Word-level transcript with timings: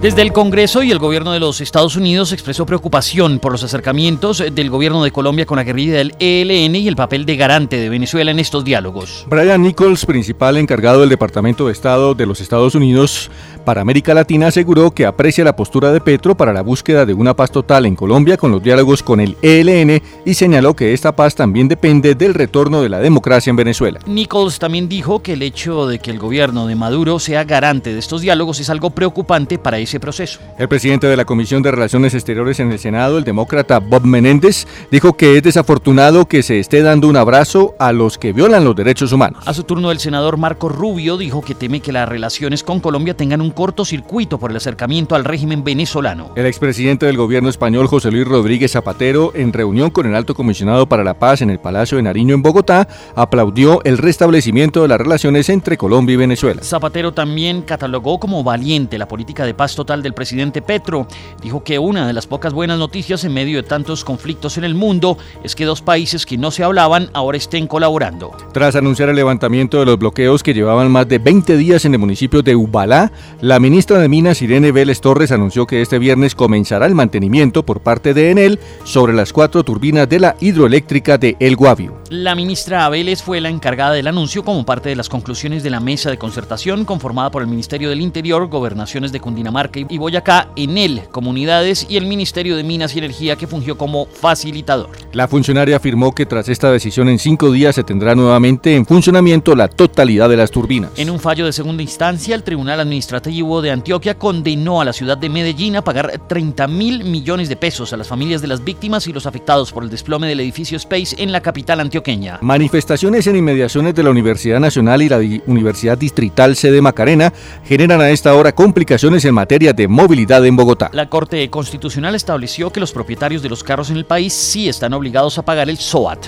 Desde 0.00 0.22
el 0.22 0.32
Congreso 0.32 0.84
y 0.84 0.92
el 0.92 1.00
gobierno 1.00 1.32
de 1.32 1.40
los 1.40 1.60
Estados 1.60 1.96
Unidos 1.96 2.30
expresó 2.32 2.64
preocupación 2.64 3.40
por 3.40 3.50
los 3.50 3.64
acercamientos 3.64 4.44
del 4.52 4.70
gobierno 4.70 5.02
de 5.02 5.10
Colombia 5.10 5.44
con 5.44 5.56
la 5.56 5.64
guerrilla 5.64 5.94
del 5.94 6.14
ELN 6.20 6.76
y 6.76 6.86
el 6.86 6.94
papel 6.94 7.26
de 7.26 7.34
garante 7.34 7.78
de 7.78 7.88
Venezuela 7.88 8.30
en 8.30 8.38
estos 8.38 8.64
diálogos. 8.64 9.26
Brian 9.28 9.60
Nichols, 9.60 10.06
principal 10.06 10.56
encargado 10.56 11.00
del 11.00 11.08
Departamento 11.08 11.66
de 11.66 11.72
Estado 11.72 12.14
de 12.14 12.26
los 12.26 12.40
Estados 12.40 12.76
Unidos 12.76 13.28
para 13.64 13.80
América 13.80 14.14
Latina, 14.14 14.46
aseguró 14.46 14.92
que 14.92 15.04
aprecia 15.04 15.42
la 15.42 15.56
postura 15.56 15.90
de 15.90 16.00
Petro 16.00 16.36
para 16.36 16.52
la 16.52 16.62
búsqueda 16.62 17.04
de 17.04 17.14
una 17.14 17.34
paz 17.34 17.50
total 17.50 17.84
en 17.84 17.96
Colombia 17.96 18.36
con 18.36 18.52
los 18.52 18.62
diálogos 18.62 19.02
con 19.02 19.18
el 19.18 19.36
ELN 19.42 20.00
y 20.24 20.34
señaló 20.34 20.76
que 20.76 20.92
esta 20.92 21.16
paz 21.16 21.34
también 21.34 21.66
depende 21.66 22.14
del 22.14 22.34
retorno 22.34 22.82
de 22.82 22.88
la 22.88 23.00
democracia 23.00 23.50
en 23.50 23.56
Venezuela. 23.56 23.98
Nichols 24.06 24.60
también 24.60 24.88
dijo 24.88 25.24
que 25.24 25.32
el 25.32 25.42
hecho 25.42 25.88
de 25.88 25.98
que 25.98 26.12
el 26.12 26.20
gobierno 26.20 26.68
de 26.68 26.76
Maduro 26.76 27.18
sea 27.18 27.42
garante 27.42 27.92
de 27.92 27.98
estos 27.98 28.20
diálogos 28.20 28.60
es 28.60 28.70
algo 28.70 28.90
preocupante 28.90 29.58
para 29.58 29.78
ese 29.88 30.00
proceso. 30.00 30.40
El 30.58 30.68
presidente 30.68 31.06
de 31.06 31.16
la 31.16 31.24
Comisión 31.24 31.62
de 31.62 31.70
Relaciones 31.70 32.14
Exteriores 32.14 32.60
en 32.60 32.70
el 32.70 32.78
Senado, 32.78 33.18
el 33.18 33.24
demócrata 33.24 33.80
Bob 33.80 34.04
Menéndez, 34.04 34.66
dijo 34.90 35.14
que 35.14 35.36
es 35.36 35.42
desafortunado 35.42 36.26
que 36.26 36.42
se 36.42 36.58
esté 36.58 36.82
dando 36.82 37.08
un 37.08 37.16
abrazo 37.16 37.74
a 37.78 37.92
los 37.92 38.18
que 38.18 38.32
violan 38.32 38.64
los 38.64 38.76
derechos 38.76 39.12
humanos. 39.12 39.46
A 39.46 39.54
su 39.54 39.64
turno, 39.64 39.90
el 39.90 39.98
senador 39.98 40.36
Marco 40.36 40.68
Rubio 40.68 41.16
dijo 41.16 41.42
que 41.42 41.54
teme 41.54 41.80
que 41.80 41.92
las 41.92 42.08
relaciones 42.08 42.62
con 42.62 42.80
Colombia 42.80 43.16
tengan 43.16 43.40
un 43.40 43.50
cortocircuito 43.50 44.38
por 44.38 44.50
el 44.50 44.58
acercamiento 44.58 45.14
al 45.14 45.24
régimen 45.24 45.64
venezolano. 45.64 46.32
El 46.36 46.46
expresidente 46.46 47.06
del 47.06 47.16
gobierno 47.16 47.48
español, 47.48 47.86
José 47.86 48.10
Luis 48.10 48.26
Rodríguez 48.26 48.72
Zapatero, 48.72 49.32
en 49.34 49.52
reunión 49.52 49.90
con 49.90 50.06
el 50.06 50.14
alto 50.14 50.34
comisionado 50.34 50.88
para 50.88 51.04
la 51.04 51.14
paz 51.14 51.40
en 51.40 51.50
el 51.50 51.58
Palacio 51.58 51.96
de 51.96 52.02
Nariño 52.02 52.34
en 52.34 52.42
Bogotá, 52.42 52.88
aplaudió 53.14 53.80
el 53.84 53.98
restablecimiento 53.98 54.82
de 54.82 54.88
las 54.88 54.98
relaciones 54.98 55.48
entre 55.48 55.76
Colombia 55.76 56.14
y 56.14 56.16
Venezuela. 56.16 56.62
Zapatero 56.62 57.12
también 57.12 57.62
catalogó 57.62 58.20
como 58.20 58.44
valiente 58.44 58.98
la 58.98 59.08
política 59.08 59.44
de 59.44 59.54
paz 59.54 59.74
total 59.78 60.02
del 60.02 60.12
presidente 60.12 60.60
Petro. 60.60 61.06
Dijo 61.40 61.62
que 61.62 61.78
una 61.78 62.04
de 62.04 62.12
las 62.12 62.26
pocas 62.26 62.52
buenas 62.52 62.80
noticias 62.80 63.22
en 63.22 63.32
medio 63.32 63.62
de 63.62 63.68
tantos 63.68 64.04
conflictos 64.04 64.58
en 64.58 64.64
el 64.64 64.74
mundo 64.74 65.16
es 65.44 65.54
que 65.54 65.64
dos 65.64 65.82
países 65.82 66.26
que 66.26 66.36
no 66.36 66.50
se 66.50 66.64
hablaban 66.64 67.10
ahora 67.14 67.38
estén 67.38 67.68
colaborando. 67.68 68.32
Tras 68.52 68.74
anunciar 68.74 69.08
el 69.08 69.14
levantamiento 69.16 69.78
de 69.78 69.86
los 69.86 69.98
bloqueos 69.98 70.42
que 70.42 70.52
llevaban 70.52 70.90
más 70.90 71.08
de 71.08 71.18
20 71.18 71.56
días 71.56 71.84
en 71.84 71.92
el 71.92 72.00
municipio 72.00 72.42
de 72.42 72.56
Ubalá, 72.56 73.12
la 73.40 73.60
ministra 73.60 74.00
de 74.00 74.08
Minas 74.08 74.42
Irene 74.42 74.72
Vélez 74.72 75.00
Torres 75.00 75.30
anunció 75.30 75.66
que 75.66 75.80
este 75.80 76.00
viernes 76.00 76.34
comenzará 76.34 76.86
el 76.86 76.96
mantenimiento 76.96 77.64
por 77.64 77.80
parte 77.80 78.14
de 78.14 78.32
Enel 78.32 78.58
sobre 78.82 79.12
las 79.12 79.32
cuatro 79.32 79.62
turbinas 79.62 80.08
de 80.08 80.18
la 80.18 80.36
hidroeléctrica 80.40 81.18
de 81.18 81.36
El 81.38 81.54
Guavio. 81.54 81.97
La 82.10 82.34
ministra 82.34 82.88
Vélez 82.88 83.22
fue 83.22 83.38
la 83.38 83.50
encargada 83.50 83.92
del 83.92 84.06
anuncio 84.06 84.42
como 84.42 84.64
parte 84.64 84.88
de 84.88 84.96
las 84.96 85.10
conclusiones 85.10 85.62
de 85.62 85.68
la 85.68 85.78
mesa 85.78 86.08
de 86.08 86.16
concertación 86.16 86.86
conformada 86.86 87.30
por 87.30 87.42
el 87.42 87.48
Ministerio 87.48 87.90
del 87.90 88.00
Interior, 88.00 88.48
Gobernaciones 88.48 89.12
de 89.12 89.20
Cundinamarca 89.20 89.80
y 89.86 89.98
Boyacá, 89.98 90.48
Enel, 90.56 91.02
Comunidades 91.10 91.84
y 91.86 91.98
el 91.98 92.06
Ministerio 92.06 92.56
de 92.56 92.64
Minas 92.64 92.94
y 92.94 93.00
Energía 93.00 93.36
que 93.36 93.46
fungió 93.46 93.76
como 93.76 94.06
facilitador. 94.06 94.88
La 95.12 95.28
funcionaria 95.28 95.76
afirmó 95.76 96.14
que 96.14 96.24
tras 96.24 96.48
esta 96.48 96.72
decisión 96.72 97.10
en 97.10 97.18
cinco 97.18 97.52
días 97.52 97.74
se 97.74 97.84
tendrá 97.84 98.14
nuevamente 98.14 98.74
en 98.74 98.86
funcionamiento 98.86 99.54
la 99.54 99.68
totalidad 99.68 100.30
de 100.30 100.38
las 100.38 100.50
turbinas. 100.50 100.92
En 100.96 101.10
un 101.10 101.20
fallo 101.20 101.44
de 101.44 101.52
segunda 101.52 101.82
instancia, 101.82 102.34
el 102.34 102.42
Tribunal 102.42 102.80
Administrativo 102.80 103.60
de 103.60 103.70
Antioquia 103.70 104.16
condenó 104.16 104.80
a 104.80 104.86
la 104.86 104.94
ciudad 104.94 105.18
de 105.18 105.28
Medellín 105.28 105.76
a 105.76 105.84
pagar 105.84 106.22
30 106.26 106.68
mil 106.68 107.04
millones 107.04 107.50
de 107.50 107.56
pesos 107.56 107.92
a 107.92 107.98
las 107.98 108.08
familias 108.08 108.40
de 108.40 108.48
las 108.48 108.64
víctimas 108.64 109.06
y 109.06 109.12
los 109.12 109.26
afectados 109.26 109.72
por 109.72 109.82
el 109.82 109.90
desplome 109.90 110.26
del 110.26 110.40
edificio 110.40 110.78
Space 110.78 111.14
en 111.22 111.32
la 111.32 111.42
capital 111.42 111.80
antioqueña. 111.80 111.97
Manifestaciones 112.40 113.26
en 113.26 113.36
inmediaciones 113.36 113.94
de 113.94 114.02
la 114.02 114.10
Universidad 114.10 114.60
Nacional 114.60 115.02
y 115.02 115.08
la 115.08 115.18
Universidad 115.46 115.98
Distrital 115.98 116.56
Sede 116.56 116.80
Macarena 116.80 117.32
generan 117.64 118.00
a 118.00 118.10
esta 118.10 118.34
hora 118.34 118.54
complicaciones 118.54 119.24
en 119.24 119.34
materia 119.34 119.72
de 119.72 119.88
movilidad 119.88 120.44
en 120.44 120.56
Bogotá. 120.56 120.90
La 120.92 121.08
Corte 121.08 121.48
Constitucional 121.50 122.14
estableció 122.14 122.70
que 122.70 122.80
los 122.80 122.92
propietarios 122.92 123.42
de 123.42 123.48
los 123.48 123.62
carros 123.62 123.90
en 123.90 123.96
el 123.96 124.04
país 124.04 124.32
sí 124.32 124.68
están 124.68 124.92
obligados 124.92 125.38
a 125.38 125.42
pagar 125.42 125.68
el 125.68 125.76
SOAT 125.76 126.26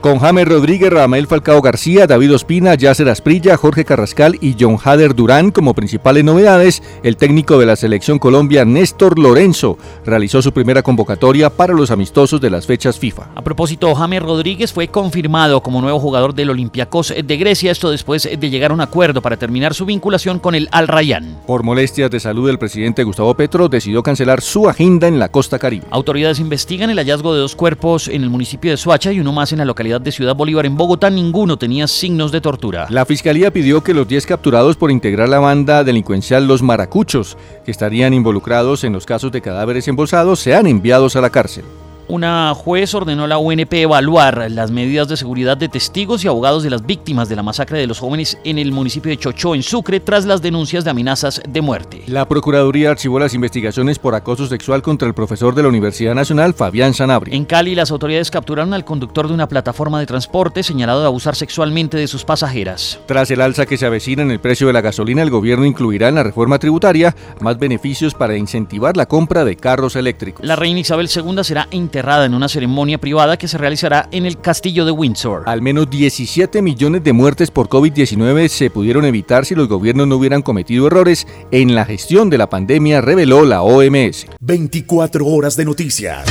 con 0.00 0.18
James 0.18 0.48
Rodríguez, 0.48 0.90
Rafael 0.90 1.26
Falcao 1.26 1.60
García, 1.60 2.06
David 2.06 2.34
Ospina, 2.34 2.74
Yasser 2.74 3.08
Asprilla, 3.08 3.56
Jorge 3.56 3.84
Carrascal 3.84 4.38
y 4.40 4.56
John 4.58 4.78
Hader 4.82 5.14
Durán 5.14 5.50
como 5.50 5.74
principales 5.74 6.24
novedades, 6.24 6.82
el 7.02 7.16
técnico 7.16 7.58
de 7.58 7.66
la 7.66 7.76
selección 7.76 8.18
Colombia, 8.18 8.64
Néstor 8.64 9.18
Lorenzo, 9.18 9.78
realizó 10.04 10.40
su 10.42 10.52
primera 10.52 10.82
convocatoria 10.82 11.50
para 11.50 11.74
los 11.74 11.90
amistosos 11.90 12.40
de 12.40 12.50
las 12.50 12.66
fechas 12.66 12.98
FIFA. 12.98 13.28
A 13.34 13.42
propósito, 13.42 13.94
James 13.94 14.22
Rodríguez 14.22 14.72
fue 14.72 14.88
confirmado 14.88 15.62
como 15.62 15.80
nuevo 15.80 16.00
jugador 16.00 16.34
del 16.34 16.50
Olympiacos 16.50 17.12
de 17.22 17.36
Grecia, 17.36 17.72
esto 17.72 17.90
después 17.90 18.28
de 18.38 18.50
llegar 18.50 18.70
a 18.70 18.74
un 18.74 18.80
acuerdo 18.80 19.20
para 19.20 19.36
terminar 19.36 19.74
su 19.74 19.84
vinculación 19.84 20.38
con 20.38 20.54
el 20.54 20.68
Al 20.72 20.88
Rayyan. 20.88 21.40
Por 21.46 21.62
molestias 21.62 22.10
de 22.10 22.20
salud, 22.20 22.48
el 22.48 22.58
presidente 22.58 23.04
Gustavo 23.04 23.34
Petro 23.34 23.68
decidió 23.68 24.02
cancelar 24.02 24.40
su 24.40 24.68
agenda 24.68 25.08
en 25.08 25.18
la 25.18 25.28
costa 25.28 25.58
caribe. 25.58 25.86
Autoridades 25.90 26.38
investigan 26.38 26.90
el 26.90 26.98
hallazgo 26.98 27.34
de 27.34 27.40
dos 27.40 27.56
cuerpos 27.56 28.08
en 28.08 28.22
el 28.22 28.30
municipio 28.30 28.70
de 28.70 28.76
Soacha 28.76 29.12
y 29.12 29.20
uno 29.20 29.32
más 29.32 29.52
en 29.52 29.58
la 29.58 29.64
localidad 29.64 29.89
de 29.98 30.12
Ciudad 30.12 30.36
Bolívar 30.36 30.66
en 30.66 30.76
Bogotá, 30.76 31.10
ninguno 31.10 31.56
tenía 31.56 31.88
signos 31.88 32.30
de 32.30 32.40
tortura. 32.40 32.86
La 32.90 33.04
fiscalía 33.04 33.50
pidió 33.50 33.82
que 33.82 33.94
los 33.94 34.06
10 34.06 34.26
capturados 34.26 34.76
por 34.76 34.90
integrar 34.90 35.28
la 35.28 35.40
banda 35.40 35.82
delincuencial 35.82 36.46
Los 36.46 36.62
Maracuchos, 36.62 37.36
que 37.64 37.70
estarían 37.70 38.14
involucrados 38.14 38.84
en 38.84 38.92
los 38.92 39.06
casos 39.06 39.32
de 39.32 39.40
cadáveres 39.40 39.88
embolsados, 39.88 40.38
sean 40.38 40.66
enviados 40.66 41.16
a 41.16 41.20
la 41.20 41.30
cárcel 41.30 41.64
una 42.10 42.52
juez 42.54 42.92
ordenó 42.94 43.24
a 43.24 43.28
la 43.28 43.38
UNP 43.38 43.72
evaluar 43.74 44.50
las 44.50 44.72
medidas 44.72 45.06
de 45.08 45.16
seguridad 45.16 45.56
de 45.56 45.68
testigos 45.68 46.24
y 46.24 46.28
abogados 46.28 46.64
de 46.64 46.70
las 46.70 46.84
víctimas 46.84 47.28
de 47.28 47.36
la 47.36 47.42
masacre 47.44 47.78
de 47.78 47.86
los 47.86 48.00
jóvenes 48.00 48.36
en 48.44 48.58
el 48.58 48.72
municipio 48.72 49.10
de 49.10 49.16
Chochó, 49.16 49.54
en 49.54 49.62
Sucre, 49.62 50.00
tras 50.00 50.26
las 50.26 50.42
denuncias 50.42 50.82
de 50.82 50.90
amenazas 50.90 51.40
de 51.48 51.60
muerte. 51.60 52.02
La 52.06 52.26
Procuraduría 52.26 52.90
archivó 52.90 53.20
las 53.20 53.34
investigaciones 53.34 54.00
por 54.00 54.16
acoso 54.16 54.46
sexual 54.46 54.82
contra 54.82 55.06
el 55.06 55.14
profesor 55.14 55.54
de 55.54 55.62
la 55.62 55.68
Universidad 55.68 56.14
Nacional, 56.14 56.52
Fabián 56.52 56.94
Sanabria. 56.94 57.34
En 57.36 57.44
Cali, 57.44 57.76
las 57.76 57.92
autoridades 57.92 58.30
capturaron 58.30 58.74
al 58.74 58.84
conductor 58.84 59.28
de 59.28 59.34
una 59.34 59.48
plataforma 59.48 60.00
de 60.00 60.06
transporte 60.06 60.64
señalado 60.64 61.00
de 61.00 61.06
abusar 61.06 61.36
sexualmente 61.36 61.96
de 61.96 62.08
sus 62.08 62.24
pasajeras. 62.24 62.98
Tras 63.06 63.30
el 63.30 63.40
alza 63.40 63.66
que 63.66 63.76
se 63.76 63.86
avecina 63.86 64.22
en 64.22 64.32
el 64.32 64.40
precio 64.40 64.66
de 64.66 64.72
la 64.72 64.80
gasolina, 64.80 65.22
el 65.22 65.30
gobierno 65.30 65.64
incluirá 65.64 66.08
en 66.08 66.16
la 66.16 66.24
reforma 66.24 66.58
tributaria 66.58 67.14
más 67.40 67.58
beneficios 67.58 68.14
para 68.14 68.36
incentivar 68.36 68.96
la 68.96 69.06
compra 69.06 69.44
de 69.44 69.56
carros 69.56 69.94
eléctricos. 69.94 70.44
La 70.44 70.56
reina 70.56 70.80
Isabel 70.80 71.08
II 71.14 71.44
será 71.44 71.68
en 72.00 72.34
una 72.34 72.48
ceremonia 72.48 72.98
privada 72.98 73.36
que 73.36 73.46
se 73.46 73.58
realizará 73.58 74.08
en 74.10 74.26
el 74.26 74.40
castillo 74.40 74.84
de 74.84 74.90
Windsor. 74.90 75.44
Al 75.46 75.62
menos 75.62 75.88
17 75.90 76.62
millones 76.62 77.04
de 77.04 77.12
muertes 77.12 77.50
por 77.50 77.68
COVID-19 77.68 78.48
se 78.48 78.70
pudieron 78.70 79.04
evitar 79.04 79.44
si 79.44 79.54
los 79.54 79.68
gobiernos 79.68 80.08
no 80.08 80.16
hubieran 80.16 80.42
cometido 80.42 80.86
errores 80.86 81.26
en 81.50 81.74
la 81.74 81.84
gestión 81.84 82.30
de 82.30 82.38
la 82.38 82.48
pandemia, 82.48 83.00
reveló 83.00 83.44
la 83.44 83.62
OMS. 83.62 84.26
24 84.40 85.26
horas 85.26 85.56
de 85.56 85.64
noticias 85.64 86.24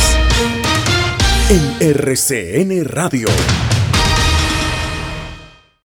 en 1.50 1.88
RCN 1.88 2.86
Radio. 2.86 3.27